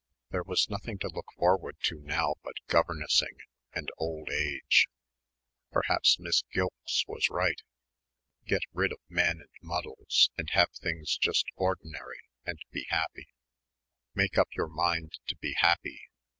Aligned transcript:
There 0.31 0.41
was 0.41 0.67
nothing 0.67 0.97
to 0.97 1.09
look 1.09 1.27
forward 1.37 1.75
to 1.83 2.01
now 2.01 2.33
but 2.43 2.55
governessing 2.65 3.37
and 3.71 3.87
old 3.99 4.29
age. 4.31 4.87
Perhaps 5.71 6.17
Miss 6.17 6.41
Gilkes 6.51 7.03
was 7.07 7.29
right.... 7.29 7.61
Get 8.47 8.63
rid 8.73 8.91
of 8.93 8.97
men 9.09 9.39
and 9.41 9.49
muddles 9.61 10.31
and 10.39 10.49
have 10.53 10.71
things 10.71 11.17
just 11.19 11.45
ordinary 11.55 12.21
and 12.47 12.57
be 12.71 12.87
happy. 12.89 13.27
"Make 14.15 14.39
up 14.39 14.47
your 14.55 14.69
mind 14.69 15.19
to 15.27 15.35
be 15.37 15.53
happy. 15.55 16.01